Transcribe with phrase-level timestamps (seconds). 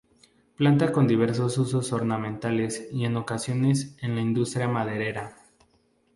[0.55, 5.37] Planta con diversos usos ornamentales y en ocasiones en la industria maderera.